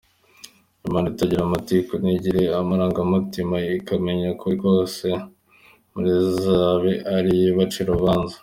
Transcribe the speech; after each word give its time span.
Imana 0.87 1.05
itagira 1.13 1.41
amatiku 1.43 1.91
ntigire 2.01 2.43
amarangamutima 2.59 3.55
ikamenya 3.79 4.27
ukuri 4.33 4.55
kose 4.63 5.07
iza 6.13 6.61
be 6.81 6.93
ariyo 7.15 7.47
ibacira 7.53 7.89
urubanza. 7.91 8.35